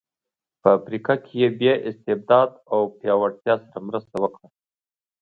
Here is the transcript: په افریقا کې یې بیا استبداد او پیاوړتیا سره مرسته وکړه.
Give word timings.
په 0.61 0.69
افریقا 0.79 1.13
کې 1.23 1.33
یې 1.41 1.49
بیا 1.59 1.73
استبداد 1.89 2.51
او 2.73 2.79
پیاوړتیا 2.99 3.55
سره 3.65 3.77
مرسته 3.87 4.15
وکړه. 4.19 4.47